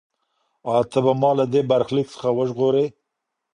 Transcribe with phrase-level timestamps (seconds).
[0.67, 2.85] ایا ته به ما له دې برخلیک څخه وژغورې؟